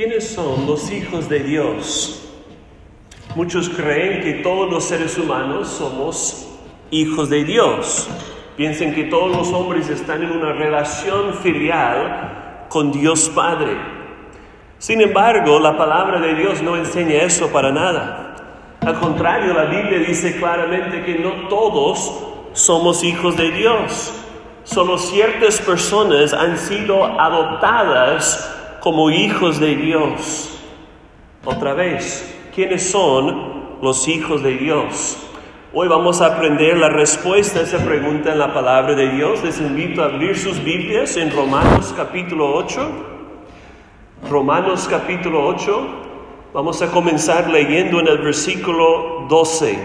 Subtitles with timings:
[0.00, 2.26] ¿Quiénes son los hijos de Dios?
[3.34, 6.48] Muchos creen que todos los seres humanos somos
[6.90, 8.08] hijos de Dios.
[8.56, 13.76] Piensen que todos los hombres están en una relación filial con Dios Padre.
[14.78, 18.36] Sin embargo, la palabra de Dios no enseña eso para nada.
[18.80, 22.22] Al contrario, la Biblia dice claramente que no todos
[22.54, 24.14] somos hijos de Dios.
[24.64, 30.58] Solo ciertas personas han sido adoptadas como hijos de Dios.
[31.44, 35.18] Otra vez, ¿quiénes son los hijos de Dios?
[35.72, 39.44] Hoy vamos a aprender la respuesta a esa pregunta en la palabra de Dios.
[39.44, 42.90] Les invito a abrir sus Biblias en Romanos capítulo 8.
[44.28, 45.88] Romanos capítulo 8.
[46.52, 49.78] Vamos a comenzar leyendo en el versículo 12.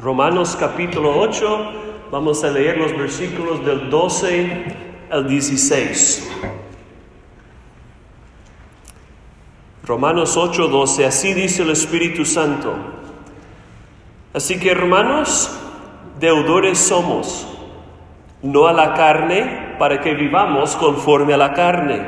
[0.00, 1.72] Romanos capítulo 8.
[2.10, 4.64] Vamos a leer los versículos del 12
[5.10, 6.67] al 16.
[9.88, 12.74] Romanos 8:12, así dice el Espíritu Santo.
[14.34, 15.50] Así que hermanos,
[16.20, 17.48] deudores somos,
[18.42, 22.02] no a la carne, para que vivamos conforme a la carne.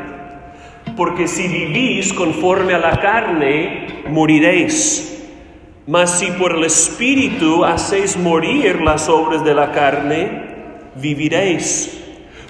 [0.94, 5.24] Porque si vivís conforme a la carne, moriréis.
[5.86, 12.09] Mas si por el Espíritu hacéis morir las obras de la carne, viviréis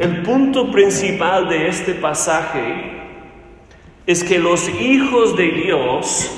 [0.00, 3.02] El punto principal de este pasaje
[4.06, 6.30] es que los hijos de Dios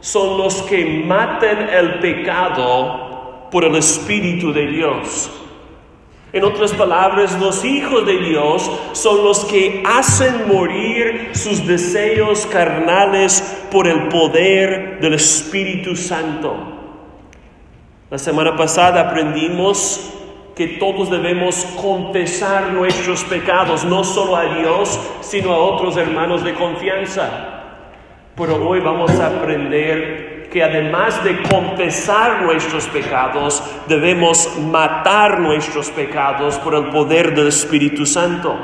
[0.00, 5.30] son los que matan el pecado por el Espíritu de Dios.
[6.34, 13.64] En otras palabras, los hijos de Dios son los que hacen morir sus deseos carnales
[13.72, 16.54] por el poder del Espíritu Santo.
[18.10, 20.15] La semana pasada aprendimos
[20.56, 26.54] que todos debemos confesar nuestros pecados, no solo a Dios, sino a otros hermanos de
[26.54, 27.28] confianza.
[28.34, 36.56] Pero hoy vamos a aprender que además de confesar nuestros pecados, debemos matar nuestros pecados
[36.56, 38.56] por el poder del Espíritu Santo.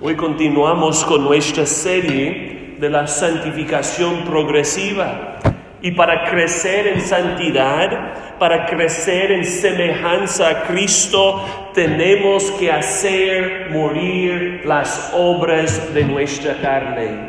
[0.00, 5.53] Hoy continuamos con nuestra serie de la santificación progresiva.
[5.84, 14.62] Y para crecer en santidad, para crecer en semejanza a Cristo, tenemos que hacer morir
[14.64, 17.28] las obras de nuestra carne.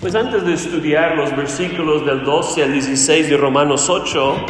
[0.00, 4.46] Pues antes de estudiar los versículos del 12 al 16 de Romanos 8,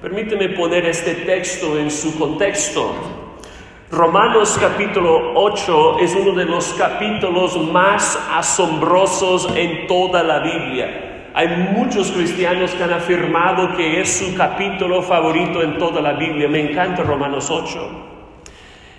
[0.00, 2.94] permíteme poner este texto en su contexto.
[3.90, 11.03] Romanos capítulo 8 es uno de los capítulos más asombrosos en toda la Biblia.
[11.36, 16.48] Hay muchos cristianos que han afirmado que es su capítulo favorito en toda la Biblia.
[16.48, 17.90] Me encanta Romanos 8.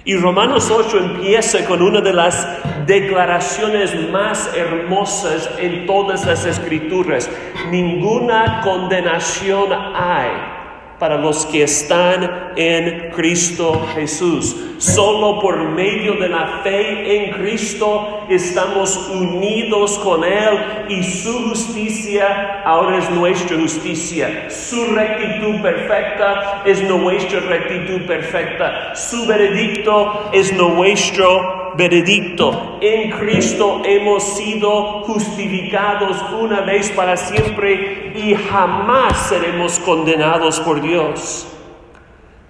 [0.04, 2.46] Y Romanos 8 empieza con una de las
[2.86, 7.32] declaraciones más hermosas en todas las escrituras.
[7.72, 10.55] Ninguna condenación hay
[11.00, 14.56] para los que están en Cristo Jesús.
[14.78, 22.62] Solo por medio de la fe en Cristo estamos unidos con Él y su justicia
[22.64, 24.50] ahora es nuestra justicia.
[24.50, 28.96] Su rectitud perfecta es nuestra rectitud perfecta.
[28.96, 32.78] Su veredicto es nuestro veredicto.
[32.82, 41.48] En Cristo hemos sido justificados una vez para siempre y jamás seremos condenados por Dios.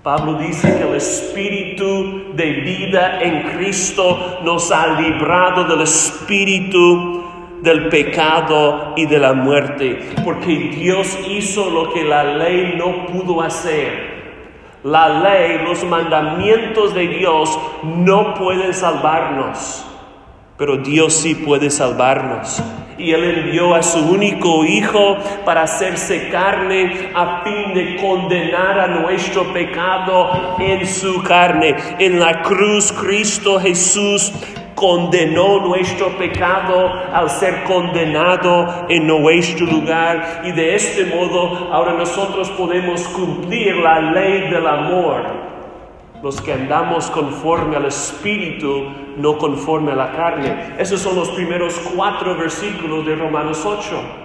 [0.03, 7.23] Pablo dice que el espíritu de vida en Cristo nos ha librado del espíritu
[7.63, 13.41] del pecado y de la muerte, porque Dios hizo lo que la ley no pudo
[13.41, 14.04] hacer.
[14.85, 19.83] La ley, los mandamientos de Dios no pueden salvarnos,
[20.59, 22.61] pero Dios sí puede salvarnos.
[22.95, 28.87] Y Él envió a su único Hijo para hacerse carne a fin de condenar a
[29.01, 31.75] nuestro pecado en su carne.
[31.97, 34.31] En la cruz Cristo Jesús
[34.75, 42.49] condenó nuestro pecado al ser condenado en nuestro lugar y de este modo ahora nosotros
[42.51, 45.45] podemos cumplir la ley del amor.
[46.21, 48.85] los que andamos conforme al Espíritu,
[49.15, 50.73] no conforme a la carne.
[50.79, 54.24] Esos son los primeros cuatro versículos de Romanos 8.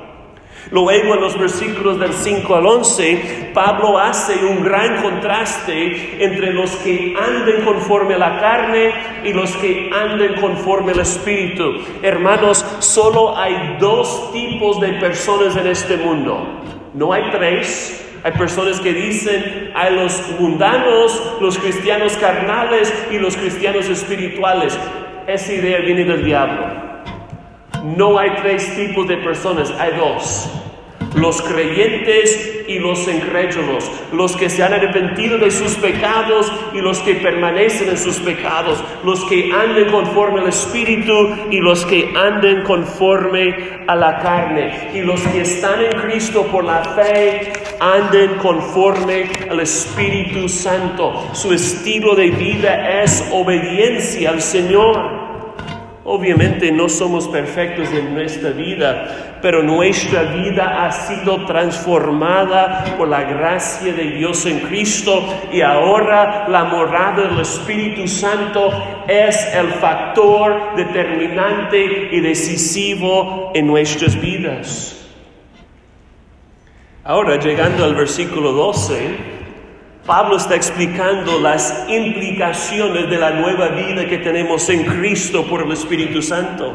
[0.71, 6.71] Luego en los versículos del 5 al 11, Pablo hace un gran contraste entre los
[6.77, 8.93] que anden conforme a la carne
[9.25, 11.73] y los que anden conforme al Espíritu.
[12.03, 16.47] Hermanos, solo hay dos tipos de personas en este mundo.
[16.95, 23.37] No hay tres, hay personas que dicen, hay los mundanos, los cristianos carnales y los
[23.37, 24.79] cristianos espirituales.
[25.27, 26.90] Esa idea viene del diablo.
[27.85, 30.49] No hay tres tipos de personas, hay dos.
[31.15, 37.01] Los creyentes y los incrédulos, los que se han arrepentido de sus pecados y los
[37.01, 41.13] que permanecen en sus pecados, los que anden conforme al Espíritu
[41.51, 44.91] y los que anden conforme a la carne.
[44.95, 51.29] Y los que están en Cristo por la fe anden conforme al Espíritu Santo.
[51.33, 55.20] Su estilo de vida es obediencia al Señor.
[56.05, 63.25] Obviamente no somos perfectos en nuestra vida, pero nuestra vida ha sido transformada por la
[63.25, 68.73] gracia de Dios en Cristo y ahora la morada del Espíritu Santo
[69.07, 74.97] es el factor determinante y decisivo en nuestras vidas.
[77.05, 79.40] Ahora, llegando al versículo 12,
[80.07, 85.73] Pablo está explicando las implicaciones de la nueva vida que tenemos en Cristo por el
[85.73, 86.75] Espíritu Santo.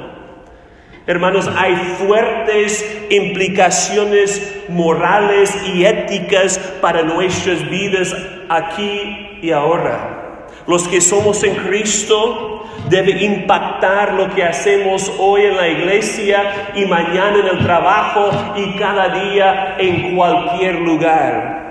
[1.08, 8.16] Hermanos, hay fuertes implicaciones morales y éticas para nuestras vidas
[8.50, 10.48] aquí y ahora.
[10.68, 16.86] Los que somos en Cristo debe impactar lo que hacemos hoy en la iglesia y
[16.86, 21.65] mañana en el trabajo y cada día en cualquier lugar.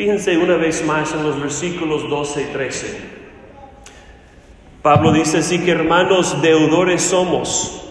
[0.00, 3.00] Fíjense una vez más en los versículos 12 y 13.
[4.80, 7.86] Pablo dice así que hermanos deudores somos,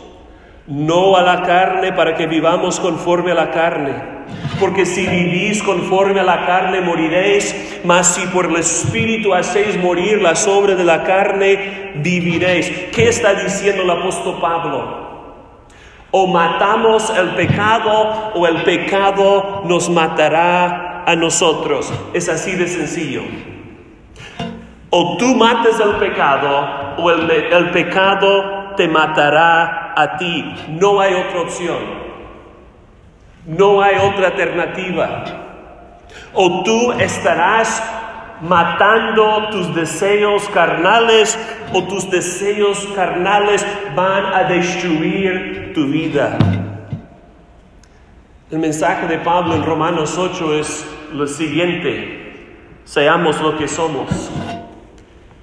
[0.65, 3.93] no a la carne para que vivamos conforme a la carne.
[4.59, 10.19] Porque si vivís conforme a la carne moriréis, mas si por el Espíritu hacéis morir
[10.19, 12.71] las obras de la carne, viviréis.
[12.91, 15.09] ¿Qué está diciendo el apóstol Pablo?
[16.09, 21.91] O matamos el pecado o el pecado nos matará a nosotros.
[22.13, 23.23] Es así de sencillo.
[24.91, 30.53] O tú mates el pecado o el, el pecado te matará a ti.
[30.67, 31.79] No hay otra opción.
[33.47, 35.23] No hay otra alternativa.
[36.33, 37.83] O tú estarás
[38.41, 41.39] matando tus deseos carnales
[41.73, 43.65] o tus deseos carnales
[43.95, 46.37] van a destruir tu vida.
[48.51, 52.33] El mensaje de Pablo en Romanos 8 es lo siguiente,
[52.83, 54.09] seamos lo que somos.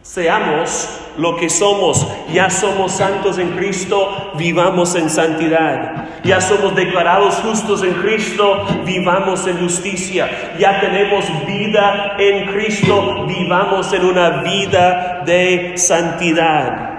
[0.03, 2.05] Seamos lo que somos.
[2.33, 6.07] Ya somos santos en Cristo, vivamos en santidad.
[6.25, 10.57] Ya somos declarados justos en Cristo, vivamos en justicia.
[10.59, 16.96] Ya tenemos vida en Cristo, vivamos en una vida de santidad.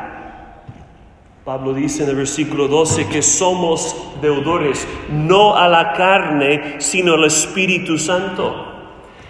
[1.48, 7.24] Pablo dice en el versículo 12 que somos deudores no a la carne, sino al
[7.24, 8.66] Espíritu Santo.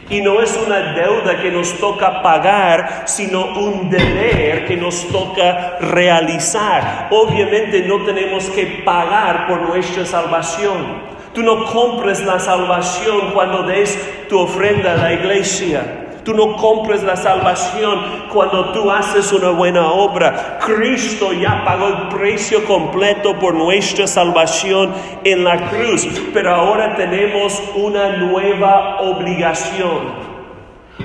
[0.10, 5.78] Y no es una deuda que nos toca pagar, sino un deber que nos toca
[5.80, 7.10] realizar.
[7.12, 11.04] Obviamente no tenemos que pagar por nuestra salvación.
[11.36, 16.07] Tú no compres la salvación cuando des tu ofrenda a la iglesia.
[16.28, 18.02] Tú no compres la salvación
[18.34, 20.60] cuando tú haces una buena obra.
[20.60, 24.94] Cristo ya pagó el precio completo por nuestra salvación
[25.24, 26.06] en la cruz.
[26.34, 30.16] Pero ahora tenemos una nueva obligación,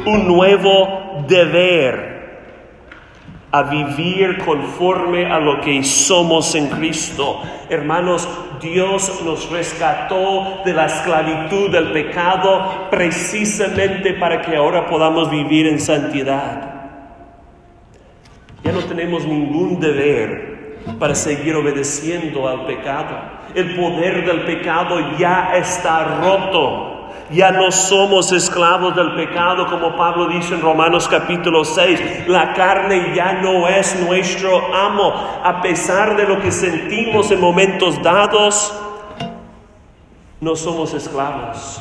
[0.06, 2.11] un nuevo deber
[3.52, 7.42] a vivir conforme a lo que somos en Cristo.
[7.68, 8.26] Hermanos,
[8.62, 15.80] Dios nos rescató de la esclavitud del pecado precisamente para que ahora podamos vivir en
[15.80, 16.72] santidad.
[18.64, 23.18] Ya no tenemos ningún deber para seguir obedeciendo al pecado.
[23.54, 26.91] El poder del pecado ya está roto.
[27.32, 32.28] Ya no somos esclavos del pecado, como Pablo dice en Romanos capítulo 6.
[32.28, 35.14] La carne ya no es nuestro amo.
[35.42, 38.74] A pesar de lo que sentimos en momentos dados,
[40.40, 41.80] no somos esclavos.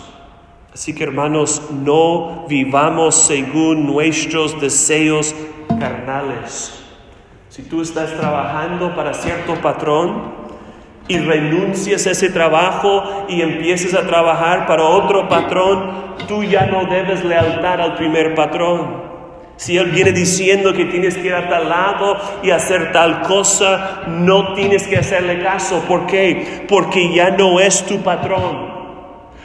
[0.74, 5.36] Así que hermanos, no vivamos según nuestros deseos
[5.68, 6.82] carnales.
[7.50, 10.41] Si tú estás trabajando para cierto patrón,
[11.08, 16.86] y renuncias a ese trabajo y empieces a trabajar para otro patrón, tú ya no
[16.86, 19.12] debes lealtad al primer patrón.
[19.58, 24.02] Si Él viene diciendo que tienes que ir a tal lado y hacer tal cosa,
[24.08, 25.84] no tienes que hacerle caso.
[25.88, 26.66] ¿Por qué?
[26.68, 28.71] Porque ya no es tu patrón.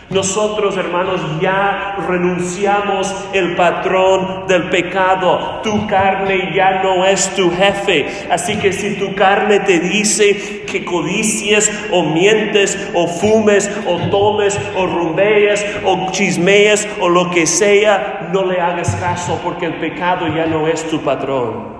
[0.08, 5.60] Nosotros, hermanos, ya renunciamos el patrón del pecado.
[5.64, 8.06] Tu carne ya no es tu jefe.
[8.30, 14.56] Así que si tu carne te dice que codicies o mientes o fumes o tomes
[14.76, 20.28] o rumbees o chismees o lo que sea, no le hagas caso porque el pecado
[20.28, 21.75] ya no es tu patrón.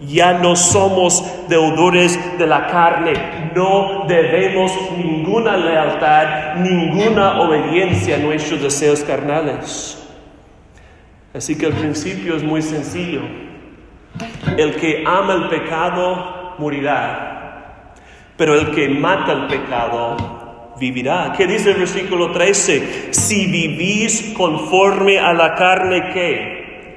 [0.00, 3.12] Ya no somos deudores de la carne,
[3.54, 10.00] no debemos ninguna lealtad, ninguna obediencia a nuestros deseos carnales.
[11.32, 13.22] Así que el principio es muy sencillo.
[14.56, 17.94] El que ama el pecado morirá,
[18.36, 20.16] pero el que mata el pecado
[20.78, 21.32] vivirá.
[21.36, 23.12] ¿Qué dice el versículo 13?
[23.12, 26.96] Si vivís conforme a la carne, ¿qué?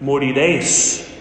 [0.00, 1.11] Moriréis.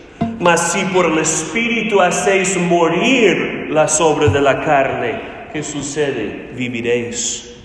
[0.42, 5.22] Mas si por el Espíritu hacéis morir las obras de la carne,
[5.54, 6.50] ¿qué sucede?
[6.56, 7.56] Viviréis.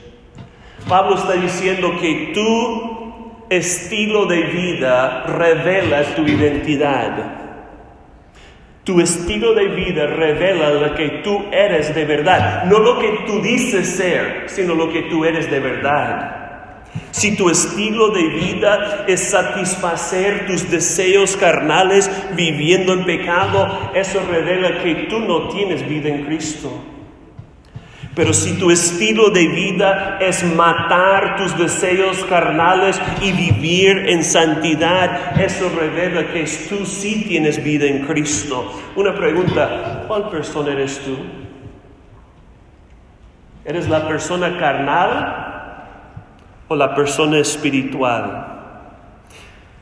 [0.86, 7.14] Pablo está diciendo que tu estilo de vida revela tu identidad.
[8.84, 12.66] Tu estilo de vida revela lo que tú eres de verdad.
[12.66, 16.45] No lo que tú dices ser, sino lo que tú eres de verdad.
[17.10, 24.82] Si tu estilo de vida es satisfacer tus deseos carnales viviendo en pecado, eso revela
[24.82, 26.70] que tú no tienes vida en Cristo.
[28.14, 35.40] Pero si tu estilo de vida es matar tus deseos carnales y vivir en santidad,
[35.40, 38.72] eso revela que tú sí tienes vida en Cristo.
[38.94, 41.16] Una pregunta, ¿cuál persona eres tú?
[43.66, 45.55] ¿Eres la persona carnal
[46.68, 48.56] o la persona espiritual.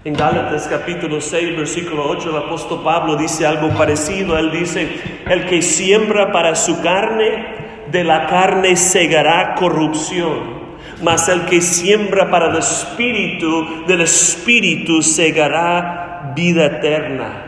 [0.04, 4.36] En Gálatas capítulo 6, versículo 8, el apóstol Pablo dice algo parecido.
[4.36, 7.54] Él dice, el que siembra para su carne,
[7.90, 10.64] de la carne segará corrupción.
[11.02, 17.44] Mas el que siembra para el espíritu, del espíritu segará vida eterna.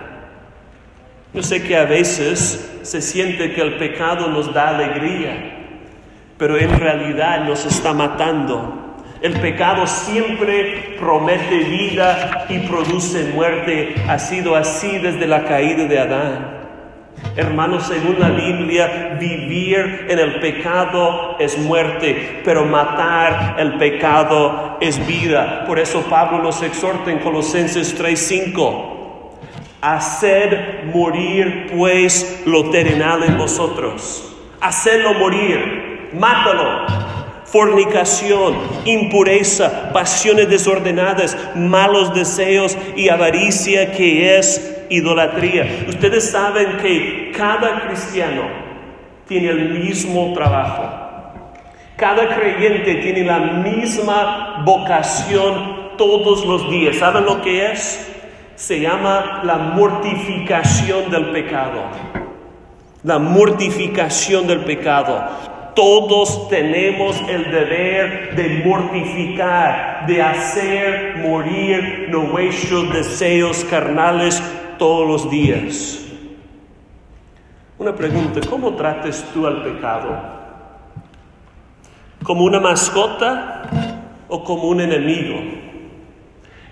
[1.34, 5.58] Yo sé que a veces se siente que el pecado nos da alegría,
[6.38, 8.85] pero en realidad nos está matando.
[9.26, 13.96] El pecado siempre promete vida y produce muerte.
[14.06, 16.46] Ha sido así desde la caída de Adán.
[17.34, 25.04] Hermanos, según la Biblia, vivir en el pecado es muerte, pero matar el pecado es
[25.08, 25.64] vida.
[25.66, 29.40] Por eso Pablo nos exhorta en Colosenses 3:5.
[29.80, 34.36] Haced morir pues lo terrenal en vosotros.
[34.60, 37.05] Hacedlo morir, mátalo,
[37.46, 45.86] fornicación, impureza, pasiones desordenadas, malos deseos y avaricia que es idolatría.
[45.88, 48.42] Ustedes saben que cada cristiano
[49.26, 51.06] tiene el mismo trabajo.
[51.96, 56.96] Cada creyente tiene la misma vocación todos los días.
[56.96, 58.12] ¿Saben lo que es?
[58.54, 61.82] Se llama la mortificación del pecado.
[63.02, 65.55] La mortificación del pecado.
[65.76, 74.42] Todos tenemos el deber de mortificar, de hacer morir nuestros deseos carnales
[74.78, 76.02] todos los días.
[77.78, 80.18] Una pregunta, ¿cómo tratas tú al pecado?
[82.22, 83.68] ¿Como una mascota
[84.28, 85.36] o como un enemigo?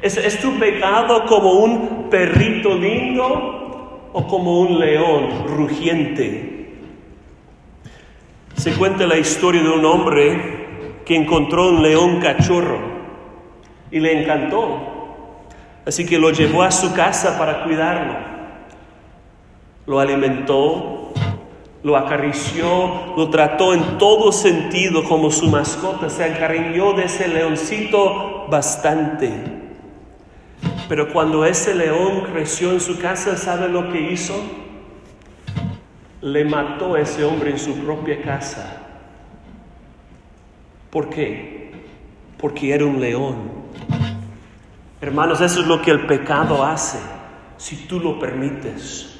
[0.01, 6.54] ¿Es, ¿Es, tu pecado como un perrito lindo o como un león rugiente?
[8.57, 12.79] Se cuenta la historia de un hombre que encontró un león cachorro
[13.91, 14.95] y le encantó.
[15.87, 18.15] Así que lo llevó a su casa para cuidarlo.
[19.87, 21.13] Lo alimentó,
[21.83, 26.09] lo acarició, lo trató en todo sentido como su mascota.
[26.09, 29.31] Se encariñó de ese leoncito bastante.
[30.89, 34.35] Pero cuando ese león creció en su casa, ¿sabe lo que hizo?
[36.25, 38.81] Le mató a ese hombre en su propia casa.
[40.89, 41.71] ¿Por qué?
[42.39, 43.53] Porque era un león.
[45.03, 46.99] Hermanos, eso es lo que el pecado hace,
[47.59, 49.11] si tú lo permites.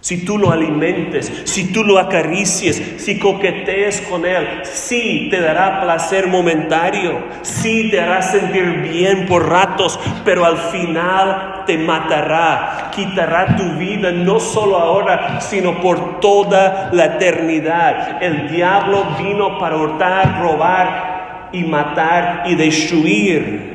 [0.00, 5.80] Si tú lo alimentes, si tú lo acaricies, si coquetees con él, sí te dará
[5.80, 13.56] placer momentario, sí te hará sentir bien por ratos, pero al final te matará, quitará
[13.56, 18.22] tu vida no solo ahora, sino por toda la eternidad.
[18.22, 23.74] El diablo vino para hurtar, robar y matar y destruir.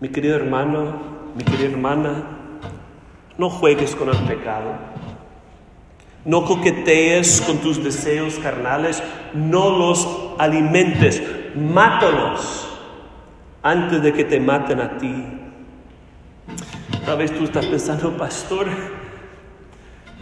[0.00, 2.24] Mi querido hermano, mi querida hermana,
[3.38, 4.72] no juegues con el pecado.
[6.24, 9.02] No coquetees con tus deseos carnales,
[9.34, 11.22] no los alimentes,
[11.54, 12.66] mátalos
[13.62, 15.43] antes de que te maten a ti.
[17.04, 18.66] Tal vez tú estás pensando, pastor,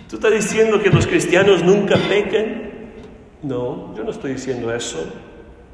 [0.08, 2.72] ¿tú estás diciendo que los cristianos nunca pecan?
[3.42, 4.98] No, yo no estoy diciendo eso.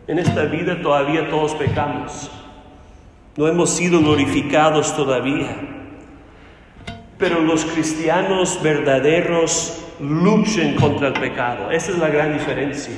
[0.07, 2.31] En esta vida todavía todos pecamos.
[3.37, 5.57] No hemos sido glorificados todavía.
[7.19, 11.71] Pero los cristianos verdaderos luchan contra el pecado.
[11.71, 12.95] Esa es la gran diferencia.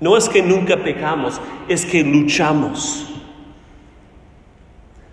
[0.00, 3.09] No es que nunca pecamos, es que luchamos.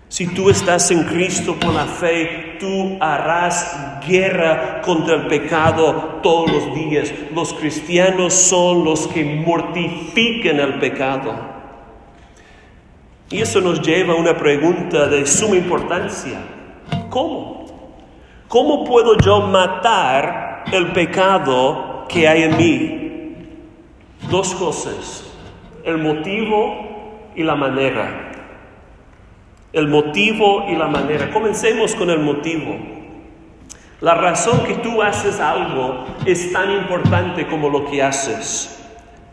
[0.08, 6.50] Si tú estás en Cristo con la fe, tú harás guerra contra el pecado todos
[6.50, 7.12] los días.
[7.34, 11.34] Los cristianos son los que mortifican el pecado.
[13.28, 16.40] Y eso nos lleva a una pregunta de suma importancia.
[17.10, 17.66] ¿Cómo?
[18.48, 24.30] ¿Cómo puedo yo matar el pecado que hay en mí?
[24.30, 25.30] Dos cosas,
[25.84, 28.27] el motivo y la manera
[29.72, 31.30] el motivo y la manera.
[31.30, 32.76] Comencemos con el motivo.
[34.00, 38.80] La razón que tú haces algo es tan importante como lo que haces.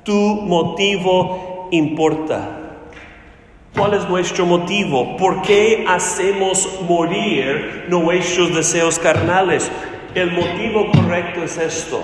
[0.03, 2.61] Tu motivo importa.
[3.75, 5.17] ¿Cuál es nuestro motivo?
[5.17, 9.69] ¿Por qué hacemos morir nuestros deseos carnales?
[10.15, 12.01] El motivo correcto es esto.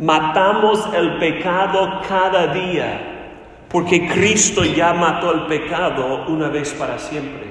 [0.00, 3.07] Matamos el pecado cada día
[3.70, 7.48] porque Cristo ya mató el pecado una vez para siempre.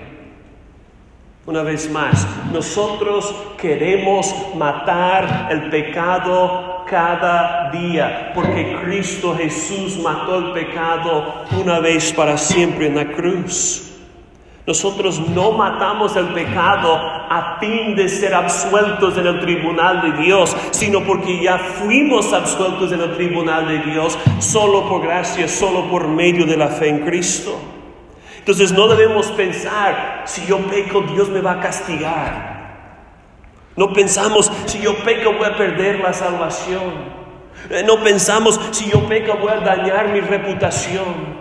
[1.45, 10.51] Una vez más, nosotros queremos matar el pecado cada día, porque Cristo Jesús mató el
[10.51, 13.86] pecado una vez para siempre en la cruz.
[14.67, 20.53] Nosotros no matamos el pecado a fin de ser absueltos en el tribunal de Dios,
[20.71, 26.09] sino porque ya fuimos absueltos en el tribunal de Dios solo por gracia, solo por
[26.09, 27.57] medio de la fe en Cristo.
[28.39, 32.57] Entonces no debemos pensar, si yo peco, Dios me va a castigar.
[33.77, 37.15] No pensamos, si yo peco, voy a perder la salvación.
[37.69, 41.36] Eh, no pensamos, si yo peco, voy a dañar mi reputación.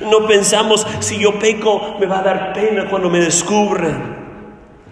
[0.00, 4.14] No pensamos, si yo peco, me va a dar pena cuando me descubren.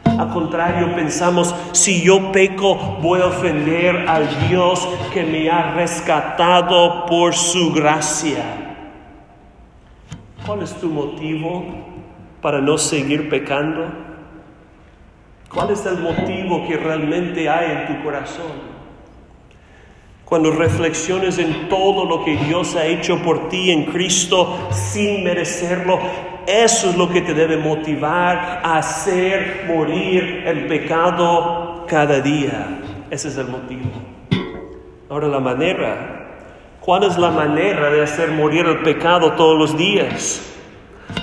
[0.05, 7.07] Al contrario, pensamos, si yo peco, voy a ofender al Dios que me ha rescatado
[7.07, 8.45] por su gracia.
[10.47, 11.65] ¿Cuál es tu motivo
[12.41, 13.87] para no seguir pecando?
[15.49, 18.72] ¿Cuál es el motivo que realmente hay en tu corazón?
[20.33, 25.99] Cuando reflexiones en todo lo que Dios ha hecho por ti en Cristo sin merecerlo,
[26.47, 32.81] eso es lo que te debe motivar a hacer morir el pecado cada día.
[33.11, 33.91] Ese es el motivo.
[35.11, 36.31] Ahora la manera.
[36.81, 40.51] ¿Cuál es la manera de hacer morir el pecado todos los días?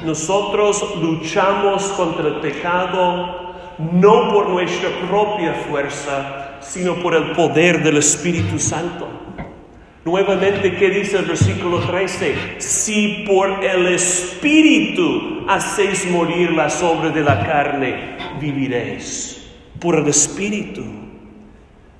[0.06, 7.98] Nosotros luchamos contra el pecado no por nuestra propia fuerza, sino por el poder del
[7.98, 9.08] Espíritu Santo.
[10.06, 12.56] Nuevamente, ¿qué dice el versículo 13?
[12.58, 19.52] Si por el Espíritu hacéis morir las obras de la carne, viviréis.
[19.80, 20.84] Por el Espíritu.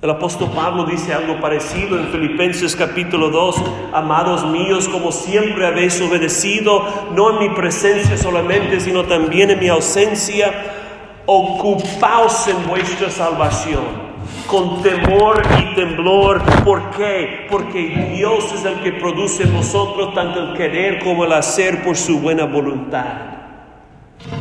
[0.00, 6.00] El apóstol Pablo dice algo parecido en Filipenses capítulo 2, amados míos, como siempre habéis
[6.00, 6.82] obedecido,
[7.14, 10.52] no en mi presencia solamente, sino también en mi ausencia,
[11.26, 14.09] ocupaos en vuestra salvación
[14.50, 16.42] con temor y temblor.
[16.64, 17.46] ¿Por qué?
[17.48, 21.96] Porque Dios es el que produce en nosotros tanto el querer como el hacer por
[21.96, 23.04] su buena voluntad.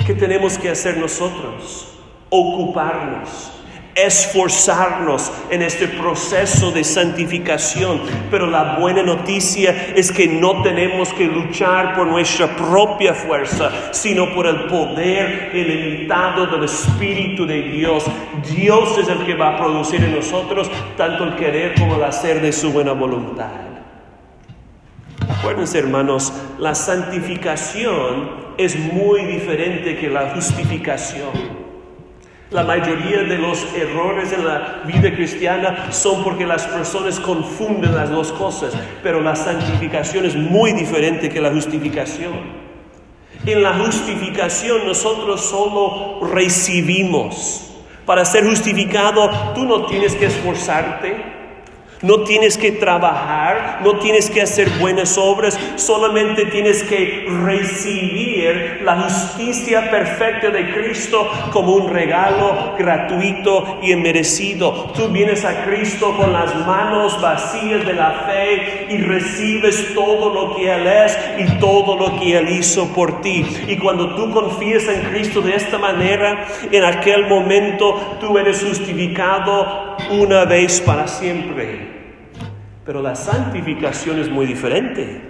[0.05, 1.99] ¿Qué tenemos que hacer nosotros?
[2.29, 3.58] Ocuparnos
[4.05, 8.01] esforzarnos en este proceso de santificación.
[8.29, 14.33] Pero la buena noticia es que no tenemos que luchar por nuestra propia fuerza, sino
[14.33, 18.05] por el poder ilimitado del Espíritu de Dios.
[18.55, 22.41] Dios es el que va a producir en nosotros tanto el querer como el hacer
[22.41, 23.69] de su buena voluntad.
[25.27, 31.58] Acuérdense hermanos, la santificación es muy diferente que la justificación.
[32.51, 38.09] La mayoría de los errores en la vida cristiana son porque las personas confunden las
[38.09, 42.33] dos cosas, pero la santificación es muy diferente que la justificación.
[43.45, 47.69] En la justificación nosotros solo recibimos.
[48.07, 51.38] Para ser justificado tú no tienes que esforzarte,
[52.01, 59.01] No tienes que trabajar, no tienes que hacer buenas obras, solamente tienes que recibir la
[59.01, 64.93] justicia perfecta de Cristo como un regalo gratuito y merecido.
[64.95, 70.55] Tú vienes a Cristo con las manos vacías de la fe y recibes todo lo
[70.55, 73.45] que Él es y todo lo que Él hizo por ti.
[73.67, 79.97] Y cuando tú confías en Cristo de esta manera, en aquel momento tú eres justificado
[80.12, 81.88] una vez para siempre.
[82.89, 85.21] Pero la santificación es muy diferente.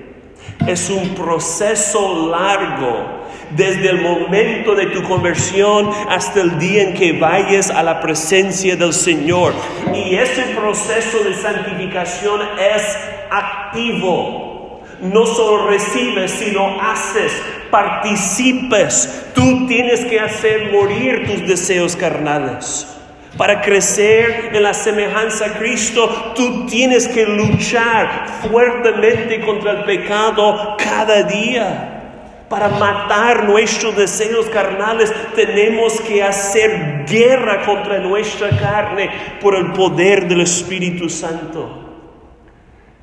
[0.66, 7.12] Es un proceso largo, desde el momento de tu conversión hasta el día en que
[7.20, 9.52] vayas a la presencia del Señor.
[9.94, 12.40] Y ese proceso de santificación
[12.74, 12.98] es
[13.30, 14.80] activo.
[15.02, 17.34] No solo recibes, sino haces,
[17.70, 19.32] participes.
[19.36, 22.99] Tú tienes que hacer morir tus deseos carnales.
[23.40, 30.76] Para crecer en la semejanza a Cristo, tú tienes que luchar fuertemente contra el pecado
[30.78, 32.46] cada día.
[32.50, 40.28] Para matar nuestros deseos carnales tenemos que hacer guerra contra nuestra carne por el poder
[40.28, 41.96] del Espíritu Santo.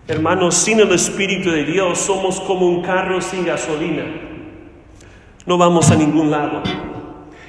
[0.07, 4.05] Hermanos, sin el Espíritu de Dios somos como un carro sin gasolina.
[5.47, 6.63] No vamos a ningún lado.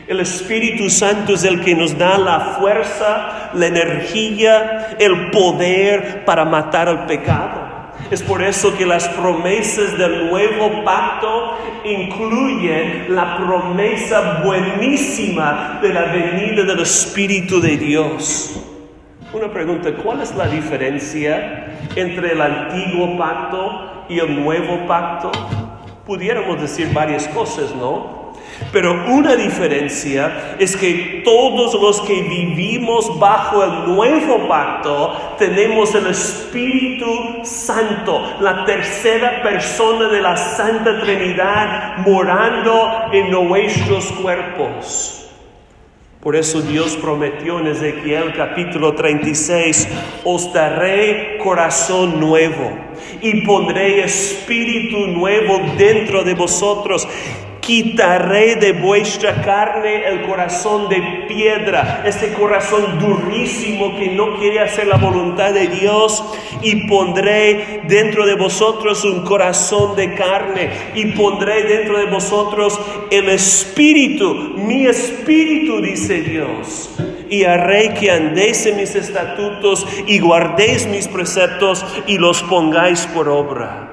[0.07, 6.45] El Espíritu Santo es el que nos da la fuerza, la energía, el poder para
[6.45, 7.67] matar al pecado.
[8.09, 16.03] Es por eso que las promesas del nuevo pacto incluyen la promesa buenísima de la
[16.03, 18.61] venida del Espíritu de Dios.
[19.33, 25.33] Una pregunta, ¿cuál es la diferencia entre el antiguo pacto y el nuevo pacto?
[26.05, 28.16] Pudiéramos decir varias cosas, ¿no?
[28.71, 36.07] Pero una diferencia es que todos los que vivimos bajo el nuevo pacto tenemos el
[36.07, 37.05] Espíritu
[37.43, 45.23] Santo, la tercera persona de la Santa Trinidad morando en nuestros cuerpos.
[46.21, 49.87] Por eso Dios prometió en Ezequiel capítulo 36,
[50.25, 52.71] os daré corazón nuevo
[53.21, 57.07] y pondré espíritu nuevo dentro de vosotros
[57.67, 64.87] quitaré de vuestra carne el corazón de piedra, este corazón durísimo que no quiere hacer
[64.87, 66.23] la voluntad de Dios,
[66.61, 72.79] y pondré dentro de vosotros un corazón de carne, y pondré dentro de vosotros
[73.11, 76.95] el espíritu, mi espíritu, dice Dios.
[77.29, 83.27] Y haré que andéis en mis estatutos y guardéis mis preceptos y los pongáis por
[83.27, 83.89] obra.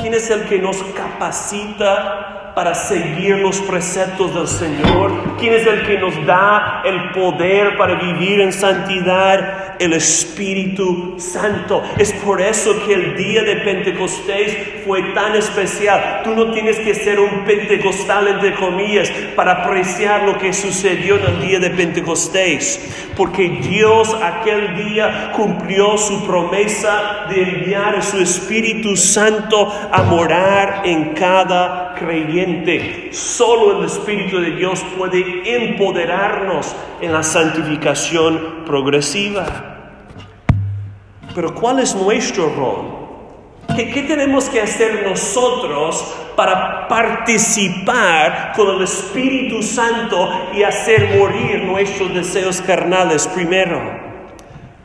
[0.00, 5.36] ¿Quién es el que nos capacita para seguir los preceptos del Señor?
[5.38, 9.76] ¿Quién es el que nos da el poder para vivir en santidad?
[9.78, 11.82] El Espíritu Santo.
[11.98, 16.20] Es por eso que el día de Pentecostés fue tan especial.
[16.22, 21.24] Tú no tienes que ser un pentecostal, entre comillas, para apreciar lo que sucedió en
[21.24, 23.10] el día de Pentecostés.
[23.16, 30.82] Porque Dios aquel día cumplió su promesa de enviar a su Espíritu Santo a morar
[30.84, 33.10] en cada creyente.
[33.12, 39.72] Solo el Espíritu de Dios puede empoderarnos en la santificación progresiva.
[41.34, 43.02] Pero ¿cuál es nuestro rol?
[43.74, 52.12] ¿Qué, tenemos que hacer nosotros para participar con el Espíritu Santo y hacer morir nuestros
[52.12, 53.26] deseos carnales?
[53.28, 53.80] Primero,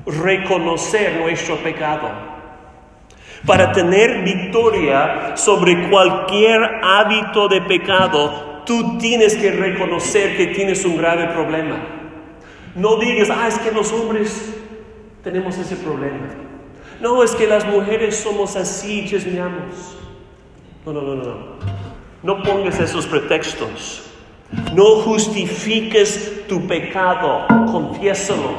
[0.06, 2.27] reconocer nuestro pecado.
[3.48, 10.98] Para tener victoria sobre cualquier hábito de pecado, tú tienes que reconocer que tienes un
[10.98, 11.78] grave problema.
[12.76, 14.54] No digas, ah, es que los hombres
[15.24, 16.28] tenemos ese problema.
[17.00, 19.98] No, es que las mujeres somos así, chismeamos.
[20.86, 21.38] No, no, no, no.
[22.24, 24.04] No pongas esos pretextos.
[24.74, 28.52] No justifiques tu pecado, confiésalo.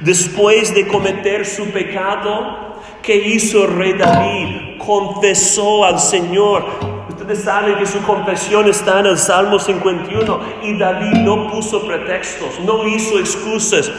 [0.00, 2.67] Después de cometer su pecado,
[3.08, 4.76] ¿qué hizo el rey David?
[4.76, 6.62] Confesó al Señor.
[7.08, 12.60] Ustedes saben que su confesión está en el Salmo 51 y David no puso pretextos,
[12.60, 13.90] no hizo excusas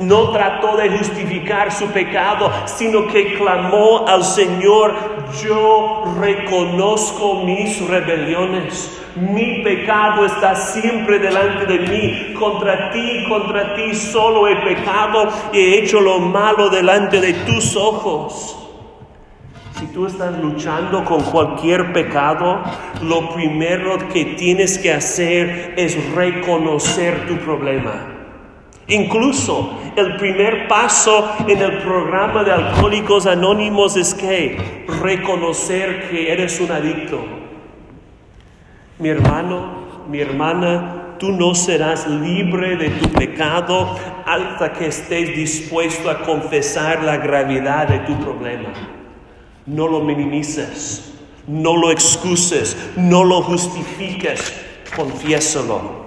[0.00, 4.94] no trató de justificar su pecado, sino que clamó al Señor,
[5.42, 9.00] yo reconozco mis rebeliones.
[9.16, 12.34] Mi pecado está siempre delante de mí.
[12.34, 17.76] Contra ti, contra ti solo he pecado y he hecho lo malo delante de tus
[17.76, 18.56] ojos.
[19.78, 22.62] Si tú estás luchando con cualquier pecado,
[23.02, 28.13] lo primero que tienes que hacer es reconocer tu problema
[28.88, 36.60] Incluso el primer paso en el programa de Alcohólicos Anónimos es que reconocer que eres
[36.60, 37.24] un adicto.
[38.98, 46.10] Mi hermano, mi hermana, tú no serás libre de tu pecado hasta que estés dispuesto
[46.10, 48.68] a confesar la gravedad de tu problema.
[49.64, 51.14] No lo minimices,
[51.46, 54.62] no lo excuses, no lo justifiques,
[54.94, 56.03] confiésalo.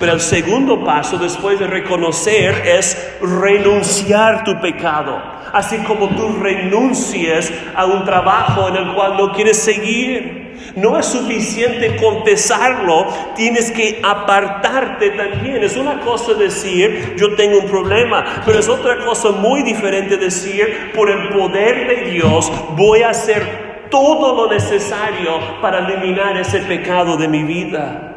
[0.00, 5.22] Pero el segundo paso después de reconocer es renunciar tu pecado.
[5.52, 10.72] Así como tú renuncies a un trabajo en el cual no quieres seguir.
[10.74, 15.62] No es suficiente confesarlo, tienes que apartarte también.
[15.62, 20.92] Es una cosa decir, yo tengo un problema, pero es otra cosa muy diferente decir,
[20.94, 27.18] por el poder de Dios voy a hacer todo lo necesario para eliminar ese pecado
[27.18, 28.09] de mi vida.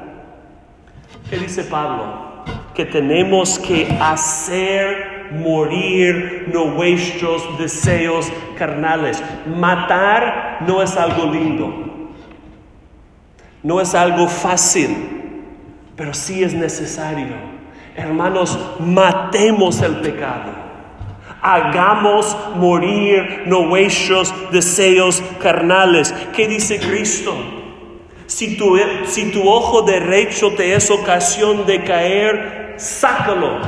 [1.34, 2.44] ¿Qué dice Pablo?
[2.76, 9.20] Que tenemos que hacer morir nuestros deseos carnales.
[9.48, 12.12] Matar no es algo lindo,
[13.64, 14.96] no es algo fácil,
[15.96, 17.34] pero sí es necesario.
[17.96, 20.52] Hermanos, matemos el pecado.
[21.42, 26.14] Hagamos morir nuestros deseos carnales.
[26.36, 27.63] ¿Qué dice Cristo?
[28.34, 33.60] Si tu, si tu ojo derecho te es ocasión de caer, sácalo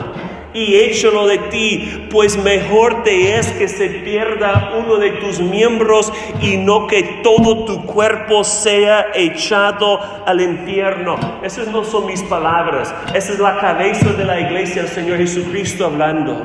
[0.55, 6.11] y échalo de ti, pues mejor te es que se pierda uno de tus miembros
[6.41, 11.15] y no que todo tu cuerpo sea echado al infierno.
[11.43, 15.85] Esas no son mis palabras, esa es la cabeza de la iglesia del Señor Jesucristo
[15.85, 16.43] hablando.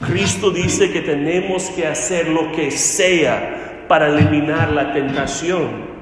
[0.00, 5.94] Cristo dice que tenemos que hacer lo que sea para eliminar la tentación.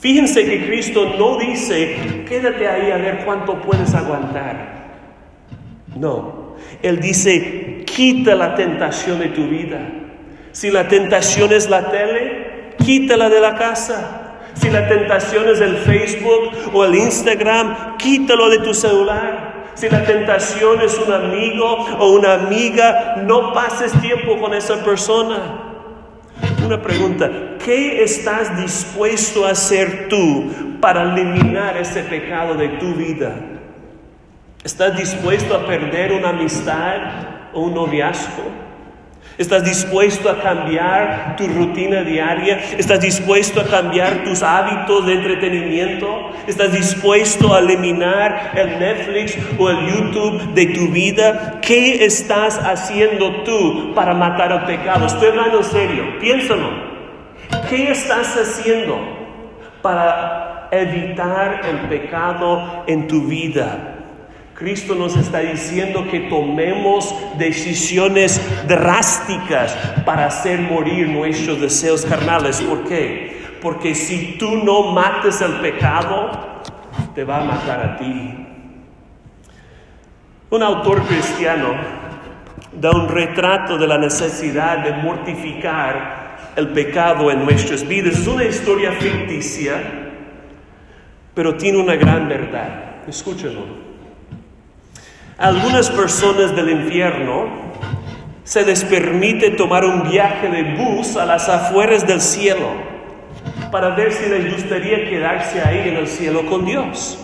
[0.00, 4.80] Fíjense que Cristo no dice, quédate ahí a ver cuánto puedes aguantar.
[5.94, 9.78] No, Él dice, quita la tentación de tu vida.
[10.52, 14.38] Si la tentación es la tele, quítala de la casa.
[14.54, 19.70] Si la tentación es el Facebook o el Instagram, quítalo de tu celular.
[19.74, 25.69] Si la tentación es un amigo o una amiga, no pases tiempo con esa persona.
[26.64, 27.30] Una pregunta,
[27.64, 33.34] ¿qué estás dispuesto a hacer tú para eliminar ese pecado de tu vida?
[34.62, 38.69] ¿Estás dispuesto a perder una amistad o un noviazgo?
[39.38, 42.60] ¿Estás dispuesto a cambiar tu rutina diaria?
[42.76, 46.30] ¿Estás dispuesto a cambiar tus hábitos de entretenimiento?
[46.46, 51.58] ¿Estás dispuesto a eliminar el Netflix o el YouTube de tu vida?
[51.62, 55.06] ¿Qué estás haciendo tú para matar al pecado?
[55.06, 56.90] Estoy hablando en serio, piénsalo.
[57.68, 58.98] ¿Qué estás haciendo
[59.80, 63.89] para evitar el pecado en tu vida?
[64.60, 72.60] Cristo nos está diciendo que tomemos decisiones drásticas para hacer morir nuestros deseos carnales.
[72.60, 73.56] ¿Por qué?
[73.62, 76.60] Porque si tú no mates el pecado,
[77.14, 78.46] te va a matar a ti.
[80.50, 81.68] Un autor cristiano
[82.70, 88.12] da un retrato de la necesidad de mortificar el pecado en nuestras vidas.
[88.18, 89.80] Es una historia ficticia,
[91.32, 93.06] pero tiene una gran verdad.
[93.08, 93.89] Escúchalo
[95.40, 97.48] algunas personas del infierno
[98.44, 102.68] se les permite tomar un viaje de bus a las afueras del cielo
[103.72, 107.18] para ver si les gustaría quedarse ahí en el cielo con Dios.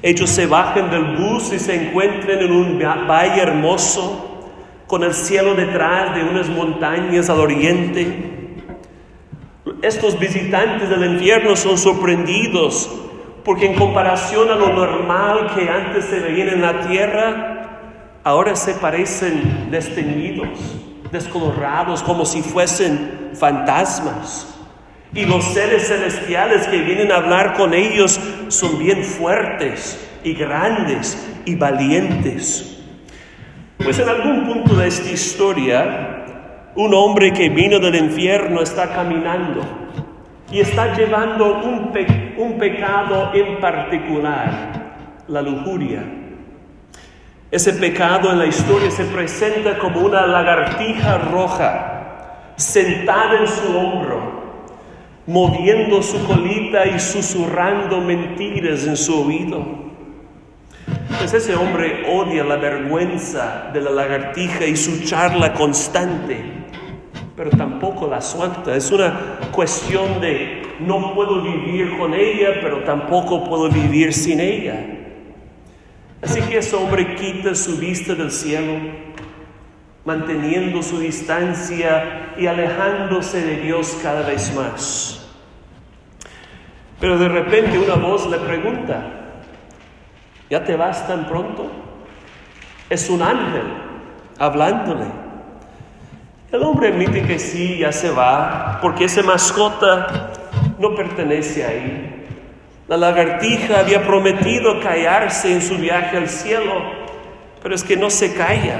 [0.00, 4.46] Ellos se bajan del bus y se encuentran en un valle hermoso
[4.86, 8.34] con el cielo detrás de unas montañas al oriente.
[9.82, 13.05] Estos visitantes del infierno son sorprendidos
[13.46, 17.92] porque en comparación a lo normal que antes se veía en la tierra,
[18.24, 20.48] ahora se parecen desteñidos,
[21.12, 24.52] descolorados, como si fuesen fantasmas.
[25.14, 31.16] Y los seres celestiales que vienen a hablar con ellos son bien fuertes y grandes
[31.44, 32.82] y valientes.
[33.78, 36.24] Pues en algún punto de esta historia,
[36.74, 39.85] un hombre que vino del infierno está caminando
[40.50, 41.92] y está llevando un,
[42.58, 46.02] pecado en particular, la lujuria.
[47.50, 54.62] Ese pecado en la historia se presenta como una lagartija roja sentada en su hombro,
[55.26, 59.86] moviendo su colita y susurrando mentiras en su oído.
[61.18, 66.55] Pues ese hombre odia la vergüenza de la lagartija y su charla constante
[67.36, 68.74] pero tampoco la suelta.
[68.74, 74.84] Es una cuestión de no puedo vivir con ella, pero tampoco puedo vivir sin ella.
[76.22, 78.72] Así que ese hombre quita su vista del cielo,
[80.04, 85.28] manteniendo su distancia y alejándose de Dios cada vez más.
[86.98, 89.02] Pero de repente una voz le pregunta,
[90.48, 91.70] ¿ya te vas tan pronto?
[92.88, 93.64] Es un ángel
[94.38, 95.25] hablándole.
[96.52, 100.32] El hombre admite que sí, ya se va, porque esa mascota
[100.78, 102.24] no pertenece ahí.
[102.86, 106.72] La lagartija había prometido callarse en su viaje al cielo,
[107.62, 108.78] pero es que no se calla.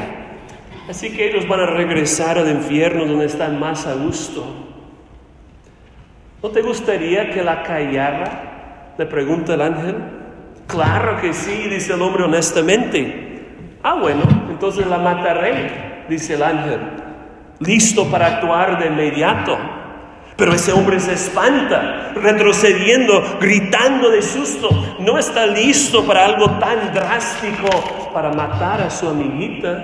[0.89, 4.47] Así que ellos van a regresar al infierno donde están más a gusto.
[6.41, 8.95] ¿No te gustaría que la callara?
[8.97, 9.97] Le pregunta el ángel.
[10.69, 13.43] Claro que sí, dice el hombre honestamente.
[13.83, 16.81] Ah, bueno, entonces la mataré, dice el ángel,
[17.61, 19.57] listo para actuar de inmediato.
[20.37, 24.69] Pero ese hombre se espanta, retrocediendo, gritando de susto.
[24.99, 27.69] No está listo para algo tan drástico,
[28.13, 29.83] para matar a su amiguita.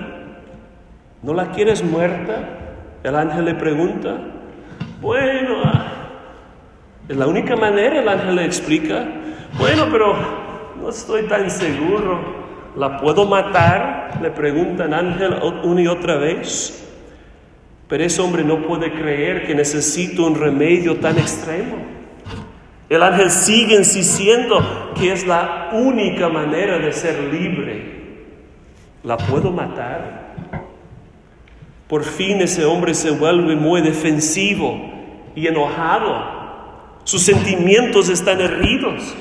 [1.23, 2.35] ¿No la quieres muerta?
[3.03, 4.15] El ángel le pregunta.
[5.01, 5.85] Bueno, ah,
[7.07, 9.05] es la única manera, el ángel le explica.
[9.57, 10.15] Bueno, pero
[10.79, 12.43] no estoy tan seguro.
[12.75, 14.19] ¿La puedo matar?
[14.21, 16.82] Le pregunta el ángel una y otra vez.
[17.93, 21.75] Pero ese hombre no puede creer que necesita un remedio tan extremo.
[22.89, 28.31] El ángel sigue insistiendo que es la única manera de ser libre.
[29.03, 30.33] ¿La puedo matar?
[31.87, 34.75] Por fin ese hombre se vuelve muy defensivo
[35.35, 36.95] y enojado.
[37.03, 39.13] Sus sentimientos están heridos.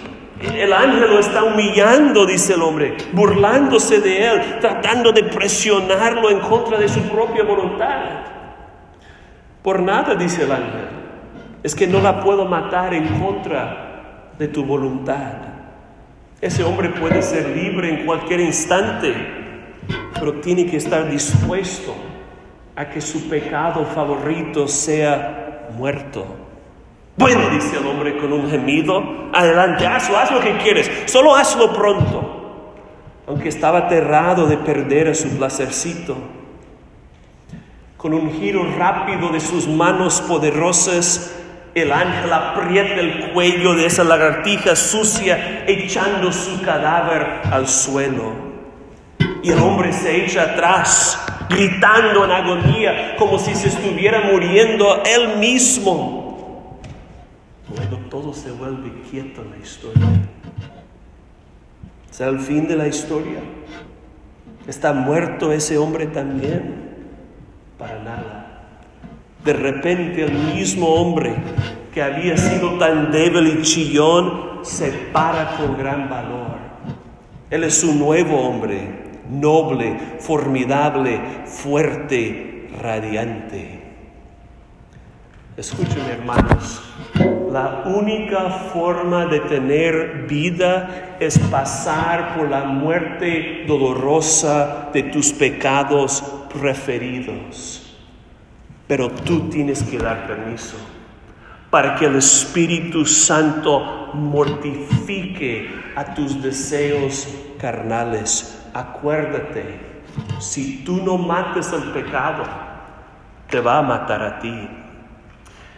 [0.57, 6.41] El ángel lo está humillando, dice el hombre, burlándose de él, tratando de presionarlo en
[6.41, 8.32] contra de su propia voluntad.
[9.63, 10.89] Por nada, dice el ángel,
[11.63, 15.35] es que no la puedo matar en contra de tu voluntad.
[16.41, 19.15] Ese hombre puede ser libre en cualquier instante,
[20.15, 21.95] pero tiene que estar dispuesto
[22.75, 26.27] a que su pecado favorito sea muerto.
[27.17, 31.73] Bueno, dice el hombre con un gemido, adelante, hazlo, haz lo que quieres, solo hazlo
[31.73, 32.75] pronto.
[33.29, 36.17] Aunque estaba aterrado de perder a su placercito.
[38.03, 41.33] Con un giro rápido de sus manos poderosas,
[41.73, 48.33] el ángel aprieta el cuello de esa lagartija sucia, echando su cadáver al suelo.
[49.45, 55.39] Y el hombre se echa atrás, gritando en agonía, como si se estuviera muriendo él
[55.39, 56.81] mismo.
[57.77, 60.09] Luego todo se vuelve quieto en la historia.
[62.11, 63.39] ¿Es el fin de la historia?
[64.67, 66.82] ¿Está muerto ese hombre también?
[67.83, 68.47] Para nada.
[69.45, 71.35] De repente el mismo hombre
[71.93, 76.59] que había sido tan débil y chillón se para con gran valor.
[77.51, 83.83] Él es un nuevo hombre, noble, formidable, fuerte, radiante.
[85.57, 95.03] Escúchenme hermanos, la única forma de tener vida es pasar por la muerte dolorosa de
[95.05, 97.95] tus pecados preferidos.
[98.87, 100.77] Pero tú tienes que dar permiso
[101.71, 108.67] para que el Espíritu Santo mortifique a tus deseos carnales.
[108.75, 109.79] Acuérdate,
[110.39, 112.45] si tú no mates el pecado,
[113.49, 114.82] te va a matar a ti.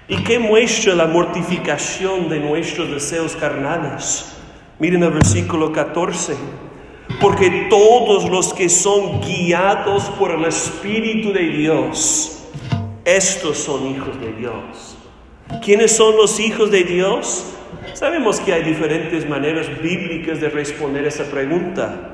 [0.07, 4.37] ¿Y qué muestra la mortificación de nuestros deseos carnales?
[4.79, 6.37] Miren el versículo 14.
[7.21, 12.45] Porque todos los que son guiados por el Espíritu de Dios,
[13.05, 14.97] estos son hijos de Dios.
[15.62, 17.55] ¿Quiénes son los hijos de Dios?
[17.95, 22.11] Sabemos que hay diferentes maneras bíblicas de responder esa pregunta.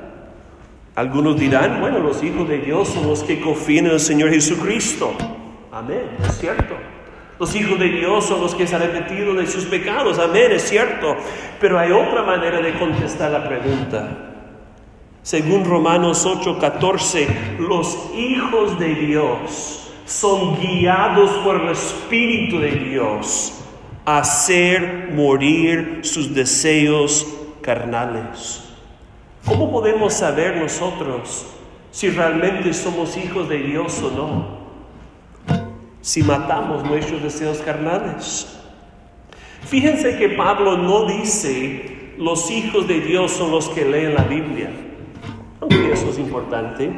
[0.95, 5.13] Algunos dirán, bueno, los hijos de Dios son los que confían en el Señor Jesucristo.
[5.73, 6.77] Amén, es cierto.
[7.41, 10.19] Los hijos de Dios son los que se han arrepentido de sus pecados.
[10.19, 11.17] Amén, es cierto.
[11.59, 14.09] Pero hay otra manera de contestar la pregunta.
[15.23, 23.65] Según Romanos 8:14, los hijos de Dios son guiados por el Espíritu de Dios
[24.05, 27.27] a hacer morir sus deseos
[27.63, 28.65] carnales.
[29.47, 31.47] ¿Cómo podemos saber nosotros
[31.91, 34.60] si realmente somos hijos de Dios o no?
[36.01, 38.59] Si matamos nuestros deseos carnales.
[39.63, 44.71] Fíjense que Pablo no dice los hijos de Dios son los que leen la Biblia
[45.61, 46.91] aunque eso es importante.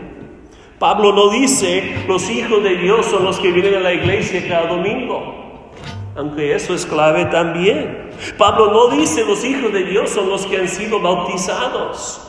[0.79, 4.69] Pablo no dice los hijos de Dios son los que vienen a la iglesia cada
[4.69, 5.71] domingo,
[6.17, 8.11] aunque eso es clave también.
[8.37, 12.29] Pablo no dice los hijos de Dios son los que han sido bautizados.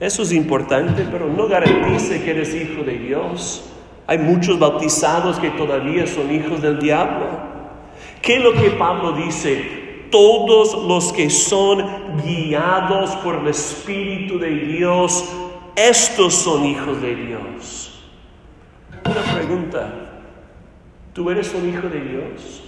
[0.00, 3.70] Eso es importante, pero no garantice que eres hijo de Dios.
[4.06, 7.26] Hay muchos bautizados que todavía son hijos del diablo.
[8.20, 10.06] ¿Qué es lo que Pablo dice?
[10.10, 11.84] Todos los que son
[12.22, 15.24] guiados por el Espíritu de Dios,
[15.74, 18.04] estos son hijos de Dios.
[19.04, 19.92] Una pregunta,
[21.12, 22.62] ¿tú eres un hijo de Dios?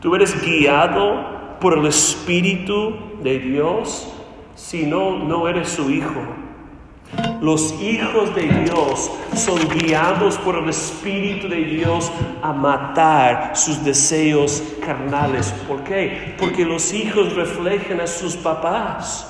[0.00, 4.12] ¿Tú eres guiado por el Espíritu de Dios?
[4.54, 6.47] Si no, no eres su hijo.
[7.40, 12.10] Los hijos de Dios son guiados por el Espíritu de Dios
[12.42, 15.54] a matar sus deseos carnales.
[15.68, 16.34] ¿Por qué?
[16.38, 19.26] Porque los hijos reflejan a sus papás.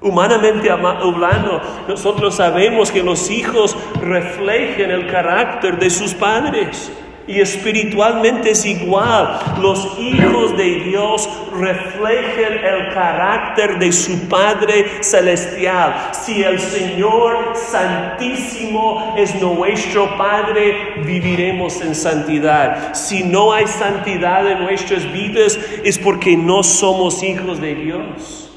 [0.00, 6.92] Humanamente hablando, nosotros sabemos que los hijos reflejan el carácter de sus padres.
[7.28, 9.38] Y espiritualmente es igual.
[9.60, 16.10] Los hijos de Dios reflejan el carácter de su Padre Celestial.
[16.12, 22.94] Si el Señor Santísimo es nuestro Padre, viviremos en santidad.
[22.94, 28.50] Si no hay santidad en nuestras vidas, es porque no somos hijos de Dios.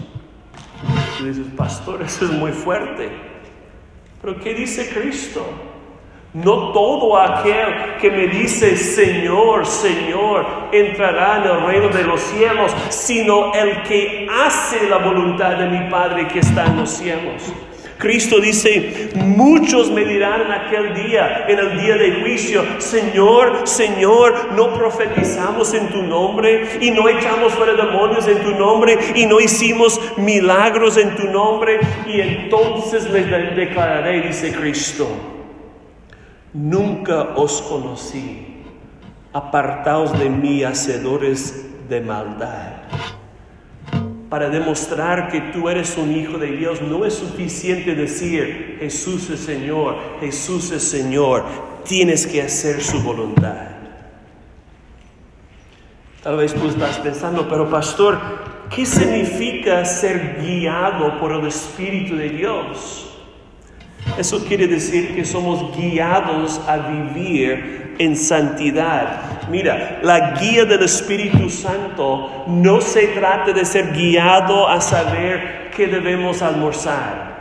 [1.17, 3.09] Tú dices, pastor, eso es muy fuerte.
[4.21, 5.70] Pero ¿qué dice Cristo?
[6.33, 12.71] No todo aquel que me dice Señor, Señor, entrará en el reino de los cielos,
[12.87, 17.51] sino el que hace la voluntad de mi Padre que está en los cielos.
[17.97, 24.53] Cristo dice, muchos me dirán en aquel día, en el día de juicio, Señor, Señor,
[24.55, 29.39] no profetizamos en tu nombre y no echamos fuera demonios en tu nombre y no
[29.41, 31.81] hicimos milagros en tu nombre.
[32.07, 35.30] Y entonces les declararé, dice Cristo
[36.53, 38.45] Nunca os conocí,
[39.31, 42.73] apartaos de mí, hacedores de maldad.
[44.29, 49.39] Para demostrar que tú eres un hijo de Dios, no es suficiente decir Jesús es
[49.41, 51.43] Señor, Jesús es Señor.
[51.85, 53.67] Tienes que hacer su voluntad.
[56.23, 58.19] Tal vez tú estás pensando, pero pastor,
[58.73, 63.10] ¿qué significa ser guiado por el Espíritu de Dios?
[64.17, 69.47] Eso quiere decir que somos guiados a vivir en santidad.
[69.49, 75.87] Mira, la guía del Espíritu Santo no se trata de ser guiado a saber qué
[75.87, 77.40] debemos almorzar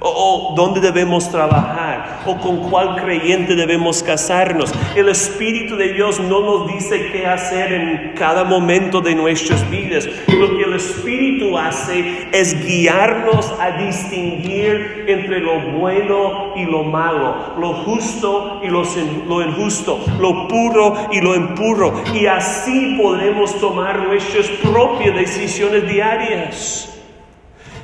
[0.00, 4.72] o, dónde debemos trabajar, o con cuál creyente debemos casarnos.
[4.94, 10.06] El Espíritu de Dios no nos dice qué hacer en cada momento de nuestras vidas.
[10.28, 17.54] Lo que el Espíritu hace es guiarnos a distinguir entre lo bueno y lo malo,
[17.58, 18.82] lo justo y lo,
[19.28, 22.02] lo injusto, lo puro y lo impuro.
[22.12, 26.93] Y así podremos tomar nuestras propias decisiones diarias.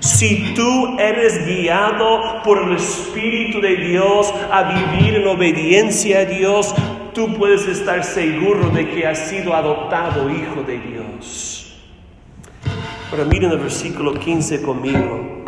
[0.01, 6.75] Si tú eres guiado por el Espíritu de Dios a vivir en obediencia a Dios,
[7.13, 11.77] tú puedes estar seguro de que has sido adoptado hijo de Dios.
[13.11, 15.45] Pero miren el versículo 15 conmigo.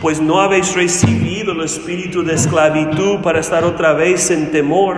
[0.00, 4.96] Pues no habéis recibido el espíritu de esclavitud para estar otra vez en temor,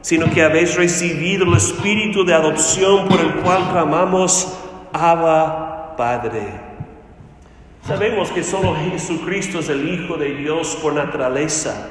[0.00, 4.58] sino que habéis recibido el espíritu de adopción por el cual clamamos
[4.94, 6.67] Abba Padre.
[7.88, 11.88] Sabemos que solo Jesucristo es el Hijo de Dios por naturaleza.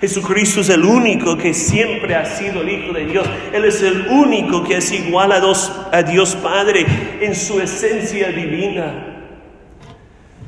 [0.00, 3.24] Jesucristo es el único que siempre ha sido el Hijo de Dios.
[3.52, 6.84] Él es el único que es igual a Dios, a Dios Padre
[7.20, 9.22] en su esencia divina.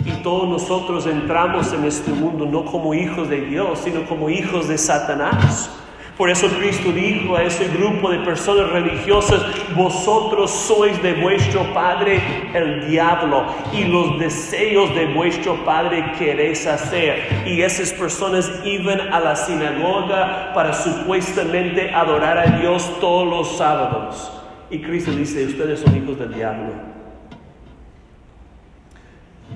[0.04, 4.66] Y todos nosotros entramos en este mundo no como hijos de Dios, sino como hijos
[4.66, 5.70] de Satanás.
[6.18, 9.40] Por eso Cristo dijo a ese grupo de personas religiosas,
[9.76, 12.20] vosotros sois de vuestro padre
[12.52, 17.44] el diablo y los deseos de vuestro padre queréis hacer.
[17.46, 24.32] Y esas personas iban a la sinagoga para supuestamente adorar a Dios todos los sábados.
[24.70, 26.72] Y Cristo dice, ustedes son hijos del diablo.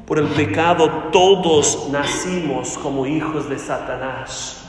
[0.06, 4.61] Por el pecado todos nacimos como hijos de Satanás.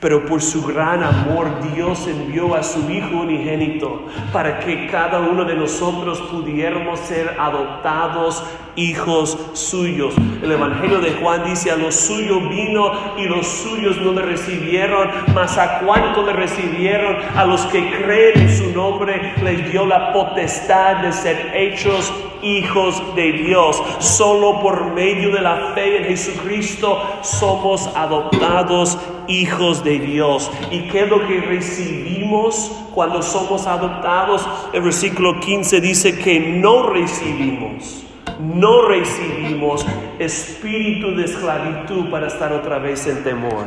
[0.00, 5.44] Pero por su gran amor Dios envió a su Hijo unigénito para que cada uno
[5.44, 8.42] de nosotros pudiéramos ser adoptados
[8.76, 10.14] hijos suyos.
[10.42, 15.08] El Evangelio de Juan dice, a los suyos vino y los suyos no le recibieron,
[15.34, 20.12] mas a cuánto le recibieron, a los que creen en su nombre les dio la
[20.12, 22.12] potestad de ser hechos
[22.42, 23.82] hijos de Dios.
[23.98, 28.98] Solo por medio de la fe en Jesucristo somos adoptados
[29.28, 30.50] hijos de Dios.
[30.70, 34.46] ¿Y qué es lo que recibimos cuando somos adoptados?
[34.72, 38.04] El versículo 15 dice que no recibimos
[38.40, 39.86] no recibimos
[40.18, 43.66] espíritu de esclavitud para estar otra vez en temor.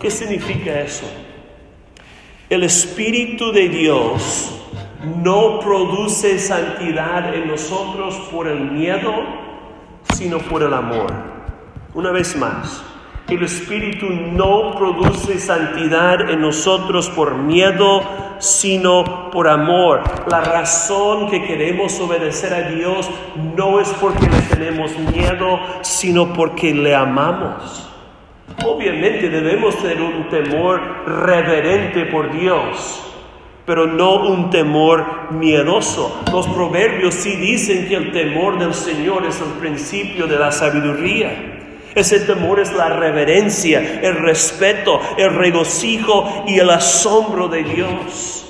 [0.00, 1.06] ¿Qué significa eso?
[2.48, 4.54] El Espíritu de Dios
[5.22, 9.12] no produce santidad en nosotros por el miedo,
[10.14, 11.12] sino por el amor.
[11.94, 12.82] Una vez más,
[13.28, 18.02] el Espíritu no produce santidad en nosotros por miedo,
[18.38, 20.02] sino por amor.
[20.30, 23.10] La razón que queremos obedecer a Dios
[23.54, 27.90] no es porque le tenemos miedo, sino porque le amamos.
[28.64, 33.14] Obviamente debemos tener un temor reverente por Dios,
[33.66, 36.22] pero no un temor miedoso.
[36.32, 41.57] Los proverbios sí dicen que el temor del Señor es el principio de la sabiduría.
[41.94, 48.46] Ese temor es la reverencia, el respeto, el regocijo y el asombro de Dios.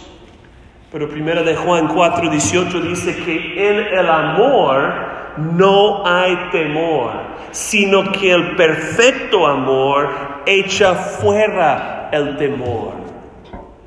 [0.90, 7.12] Pero primero de Juan 4, 18 dice que en el amor no hay temor,
[7.50, 10.08] sino que el perfecto amor
[10.46, 12.94] echa fuera el temor.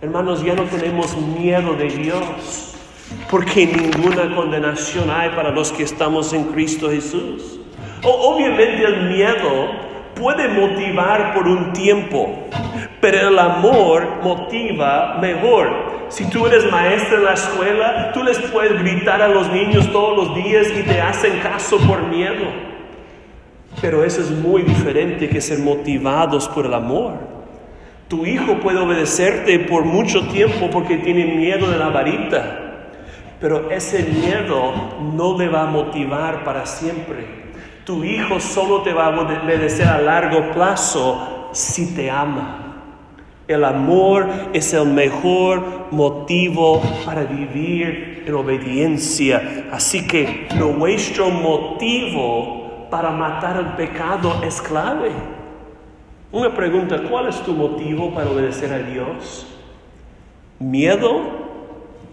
[0.02, 2.76] Hermanos, ya no tenemos miedo de Dios,
[3.30, 7.61] porque ninguna condenación hay para los que estamos en Cristo Jesús.
[8.04, 12.30] Obviamente el miedo puede motivar por un tiempo,
[12.99, 15.91] pero el amor motiva mejor.
[16.10, 20.18] Si tú eres maestra en la escuela, tú les puedes gritar a los niños todos
[20.18, 22.45] los días y te hacen caso por miedo.
[23.80, 27.14] Pero eso es muy diferente que ser motivados por el amor.
[28.10, 32.89] Tu hijo puede obedecerte por mucho tiempo porque tiene miedo de la varita,
[33.39, 34.74] pero ese miedo
[35.16, 37.41] no le va a motivar para siempre.
[37.86, 42.58] Tu hijo solo te va a obedecer a largo plazo si te ama.
[43.48, 49.68] El amor es el mejor motivo para vivir en obediencia.
[49.72, 55.12] Así que nuestro motivo para matar el pecado es clave.
[56.32, 59.48] Una pregunta, ¿cuál es tu motivo para obedecer a Dios?
[60.60, 61.22] ¿Miedo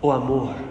[0.00, 0.67] o amor?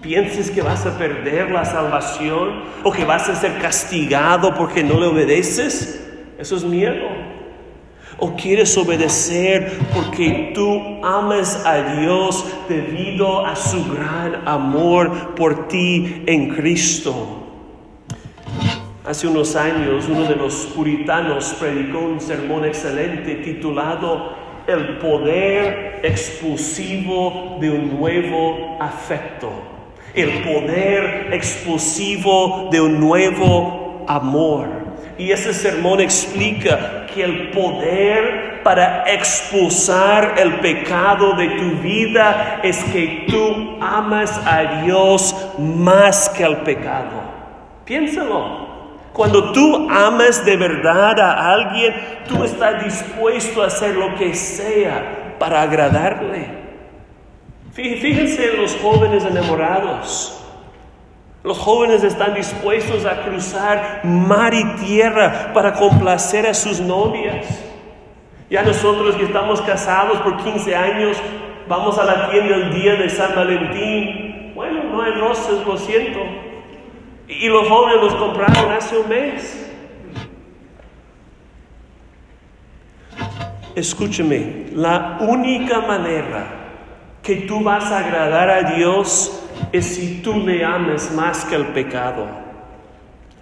[0.00, 4.98] Pienses que vas a perder la salvación o que vas a ser castigado porque no
[4.98, 7.06] le obedeces, eso es miedo.
[8.20, 16.24] O quieres obedecer porque tú amas a Dios debido a su gran amor por ti
[16.26, 17.44] en Cristo.
[19.04, 24.36] Hace unos años uno de los puritanos predicó un sermón excelente titulado
[24.66, 29.77] El poder expulsivo de un nuevo afecto
[30.14, 34.68] el poder explosivo de un nuevo amor.
[35.18, 42.82] Y ese sermón explica que el poder para expulsar el pecado de tu vida es
[42.84, 47.22] que tú amas a Dios más que al pecado.
[47.84, 48.68] Piénsalo.
[49.12, 51.92] Cuando tú amas de verdad a alguien,
[52.28, 56.57] tú estás dispuesto a hacer lo que sea para agradarle.
[57.78, 60.34] Fíjense en los jóvenes enamorados.
[61.44, 67.46] Los jóvenes están dispuestos a cruzar mar y tierra para complacer a sus novias.
[68.50, 71.16] Ya nosotros que estamos casados por 15 años,
[71.68, 74.54] vamos a la tienda el día de San Valentín.
[74.56, 76.18] Bueno, no hay rosas, lo siento.
[77.28, 79.72] Y los jóvenes los compraron hace un mes.
[83.76, 86.57] Escúcheme, la única manera
[87.28, 91.66] que tú vas a agradar a Dios es si tú le ames más que el
[91.66, 92.26] pecado.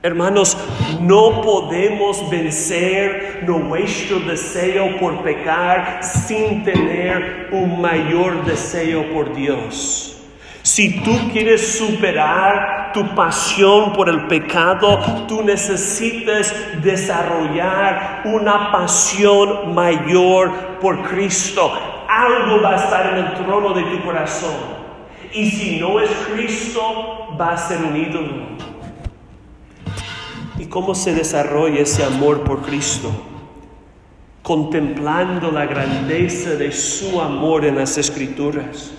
[0.03, 0.59] Hermanos,
[1.01, 10.17] no podemos vencer nuestro deseo por pecar sin tener un mayor deseo por Dios.
[10.65, 20.79] Si tú quieres superar tu pasión por el pecado, tú necesitas desarrollar una pasión mayor
[20.81, 24.55] por Cristo algo va a estar en el trono de tu corazón.
[25.33, 26.81] Y si no es Cristo,
[27.39, 28.57] va a ser un ídolo.
[30.59, 33.11] ¿Y cómo se desarrolla ese amor por Cristo?
[34.43, 38.93] Contemplando la grandeza de su amor en las escrituras.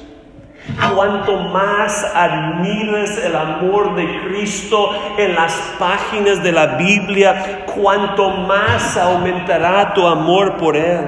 [0.93, 8.97] Cuanto más admires el amor de Cristo en las páginas de la Biblia, cuanto más
[8.97, 11.07] aumentará tu amor por Él.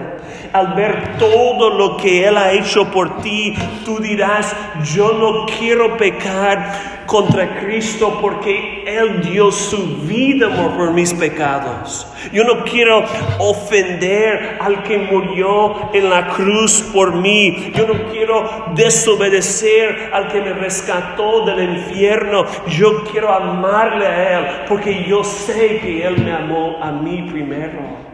[0.54, 3.54] Al ver todo lo que Él ha hecho por ti,
[3.86, 11.12] tú dirás, yo no quiero pecar contra Cristo porque Él dio su vida por mis
[11.14, 12.08] pecados.
[12.32, 13.04] Yo no quiero
[13.40, 17.72] ofender al que murió en la cruz por mí.
[17.76, 22.46] Yo no quiero desobedecer al que me rescató del infierno.
[22.68, 28.09] Yo quiero amarle a Él porque yo sé que Él me amó a mí primero.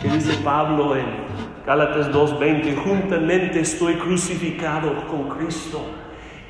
[0.00, 1.06] ¿Qué dice Pablo en
[1.66, 2.76] Gálatas 2:20?
[2.76, 5.86] Juntamente estoy crucificado con Cristo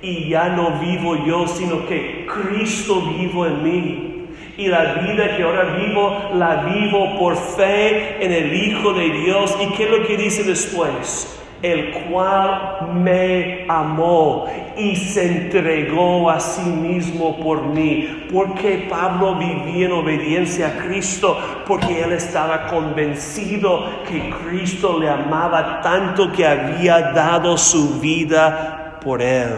[0.03, 4.29] y ya no vivo yo, sino que Cristo vivo en mí.
[4.59, 9.57] Y la vida que ahora vivo, la vivo por fe en el Hijo de Dios.
[9.61, 11.36] ¿Y qué lo que dice después?
[11.63, 14.47] El cual me amó
[14.77, 18.27] y se entregó a sí mismo por mí.
[18.33, 25.81] Porque Pablo vivía en obediencia a Cristo, porque él estaba convencido que Cristo le amaba
[25.81, 29.49] tanto que había dado su vida por él.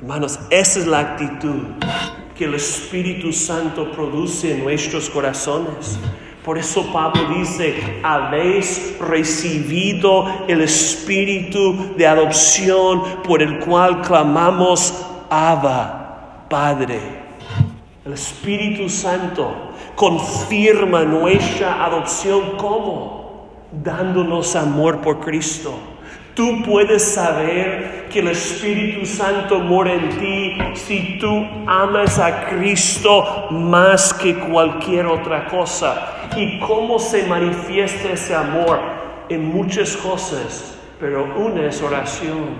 [0.00, 1.62] Hermanos, esa es la actitud
[2.36, 5.98] que el Espíritu Santo produce en nuestros corazones.
[6.48, 14.94] Por eso Pablo dice, habéis recibido el espíritu de adopción por el cual clamamos,
[15.28, 17.00] Abba, Padre.
[18.02, 25.74] El Espíritu Santo confirma nuestra adopción como dándonos amor por Cristo.
[26.38, 33.48] Tú puedes saber que el Espíritu Santo mora en ti si tú amas a Cristo
[33.50, 36.28] más que cualquier otra cosa.
[36.36, 38.78] ¿Y cómo se manifiesta ese amor?
[39.28, 42.50] En muchas cosas, pero una es oración.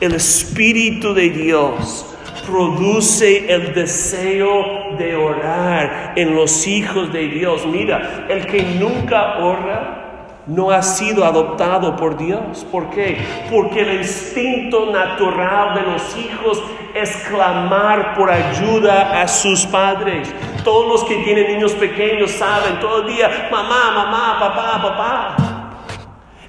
[0.00, 2.06] El Espíritu de Dios
[2.46, 7.66] produce el deseo de orar en los hijos de Dios.
[7.66, 10.01] Mira, el que nunca ora,
[10.46, 12.66] no ha sido adoptado por Dios.
[12.70, 13.24] ¿Por qué?
[13.50, 16.62] Porque el instinto natural de los hijos
[16.94, 20.32] es clamar por ayuda a sus padres.
[20.64, 25.36] Todos los que tienen niños pequeños saben todo el día, mamá, mamá, papá, papá.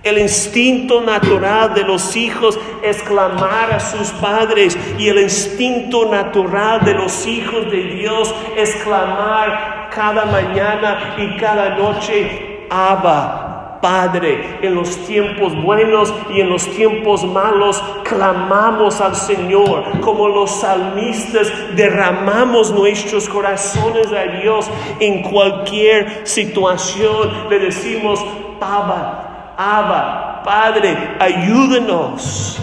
[0.03, 6.83] El instinto natural de los hijos es clamar a sus padres y el instinto natural
[6.83, 13.42] de los hijos de Dios es clamar cada mañana y cada noche, Abba,
[13.83, 19.99] Padre, en los tiempos buenos y en los tiempos malos, clamamos al Señor.
[19.99, 24.69] Como los salmistas, derramamos nuestros corazones a Dios
[25.01, 27.49] en cualquier situación.
[27.49, 28.25] Le decimos,
[28.61, 32.59] Abba, Abba, Padre, ayúdenos.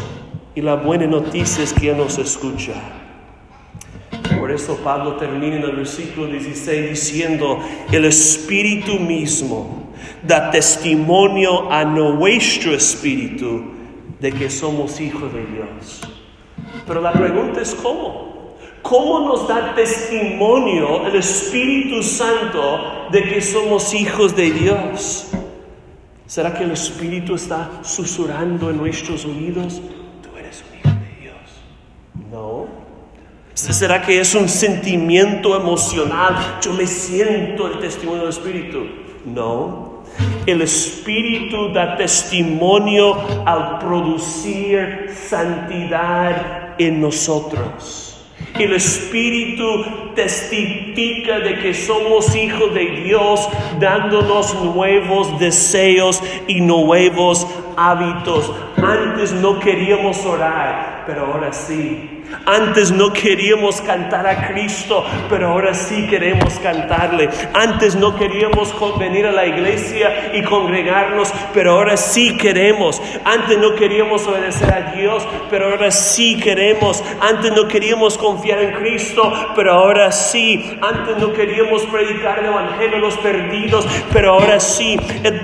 [0.54, 2.72] Y la buena noticia es que nos escucha.
[4.38, 7.58] Por eso Pablo termina en el versículo 16 diciendo,
[7.92, 9.89] el Espíritu mismo
[10.22, 13.64] da testimonio a nuestro espíritu
[14.20, 16.00] de que somos hijos de Dios.
[16.86, 18.30] Pero la pregunta es cómo.
[18.82, 25.28] ¿Cómo nos da testimonio el Espíritu Santo de que somos hijos de Dios?
[26.26, 29.82] ¿Será que el Espíritu está susurrando en nuestros oídos?
[30.22, 32.30] Tú eres un hijo de Dios.
[32.30, 32.66] No.
[33.52, 36.58] ¿Será que es un sentimiento emocional?
[36.62, 38.86] Yo me siento el testimonio del Espíritu.
[39.26, 39.89] No.
[40.46, 48.16] El Espíritu da testimonio al producir santidad en nosotros.
[48.58, 49.84] El Espíritu
[50.14, 53.48] testifica de que somos hijos de Dios,
[53.78, 57.46] dándonos nuevos deseos y nuevos
[57.76, 58.52] hábitos.
[58.76, 62.20] Antes no queríamos orar, pero ahora sí.
[62.46, 67.28] Antes no queríamos cantar a Cristo, pero ahora sí queremos cantarle.
[67.52, 73.00] Antes no queríamos venir a la iglesia y congregarnos, pero ahora sí queremos.
[73.24, 77.02] Antes no queríamos obedecer a Dios, pero ahora sí queremos.
[77.20, 80.78] Antes no queríamos confiar en Cristo, pero ahora sí.
[80.80, 84.98] Antes no queríamos predicar el Evangelio a los perdidos, pero ahora sí.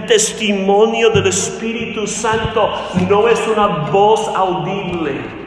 [0.07, 2.71] Testimonio del Espíritu Santo
[3.09, 5.47] no es una voz audible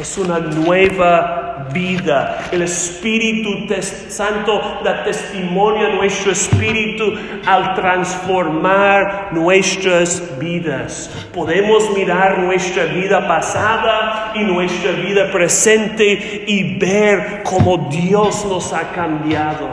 [0.00, 2.48] es una nueva vida.
[2.50, 3.66] El Espíritu
[4.08, 7.14] Santo da testimonio a nuestro espíritu
[7.46, 11.10] al transformar nuestras vidas.
[11.32, 18.92] Podemos mirar nuestra vida pasada y nuestra vida presente y ver cómo Dios nos ha
[18.92, 19.68] cambiado.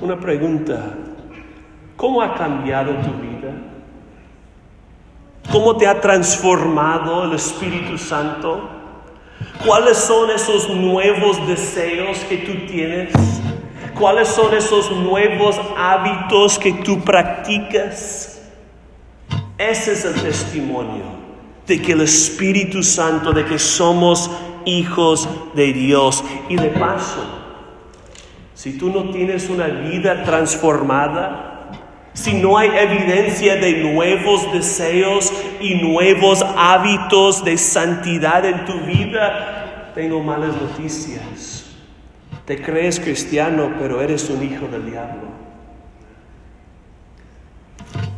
[0.00, 0.94] Una pregunta,
[1.98, 3.52] ¿cómo ha cambiado tu vida?
[5.52, 8.70] ¿Cómo te ha transformado el Espíritu Santo?
[9.66, 13.12] ¿Cuáles son esos nuevos deseos que tú tienes?
[13.98, 18.48] ¿Cuáles son esos nuevos hábitos que tú practicas?
[19.58, 21.04] Ese es el testimonio
[21.66, 24.30] de que el Espíritu Santo, de que somos
[24.64, 26.22] hijos de Dios.
[26.48, 27.24] Y de paso,
[28.54, 31.47] si tú no tienes una vida transformada,
[32.18, 39.92] si no hay evidencia de nuevos deseos y nuevos hábitos de santidad en tu vida,
[39.94, 41.76] tengo malas noticias.
[42.44, 45.28] Te crees cristiano, pero eres un hijo del diablo.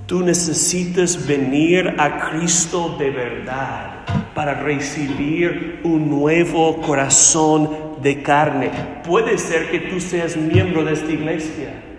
[0.06, 8.70] Tú necesitas venir a Cristo de verdad para recibir un nuevo corazón de carne.
[9.06, 11.89] Puede ser que tú seas miembro de esta iglesia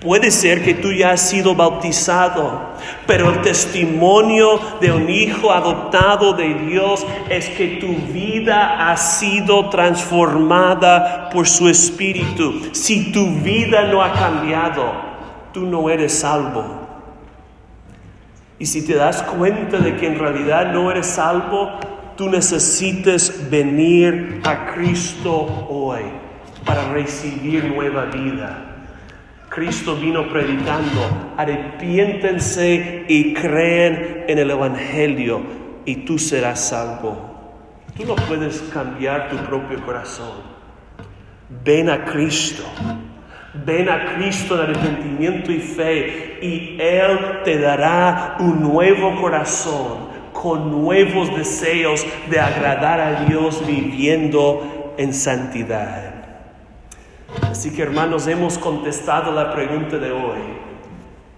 [0.00, 2.74] Puede ser que tú ya has sido bautizado,
[3.06, 9.70] pero el testimonio de un hijo adoptado de Dios es que tu vida ha sido
[9.70, 12.60] transformada por su espíritu.
[12.72, 14.92] Si tu vida no ha cambiado,
[15.52, 16.82] tú no eres salvo.
[18.58, 21.78] Y si te das cuenta de que en realidad no eres salvo,
[22.16, 26.02] tú necesitas venir a Cristo hoy
[26.64, 28.73] para recibir nueva vida.
[29.54, 35.42] Cristo vino predicando, arrepiéntense y creen en el Evangelio
[35.84, 37.16] y tú serás salvo.
[37.96, 40.38] Tú no puedes cambiar tu propio corazón.
[41.64, 42.64] Ven a Cristo.
[43.64, 50.72] Ven a Cristo de arrepentimiento y fe y Él te dará un nuevo corazón con
[50.72, 56.13] nuevos deseos de agradar a Dios viviendo en santidad.
[57.42, 60.38] Así que hermanos, hemos contestado la pregunta de hoy.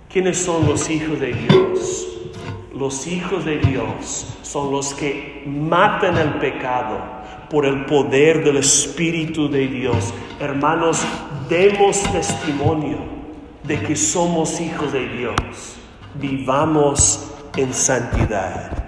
[0.08, 2.08] ¿Quiénes son los hijos de Dios?
[2.74, 6.98] Los hijos de Dios son los que matan el pecado
[7.50, 10.12] por el poder del Espíritu de Dios.
[10.40, 11.02] Hermanos,
[11.48, 12.98] demos testimonio
[13.62, 15.76] de que somos hijos de Dios.
[16.14, 18.85] Vivamos en santidad.